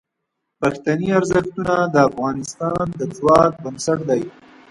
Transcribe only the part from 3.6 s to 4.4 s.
بنسټ دي.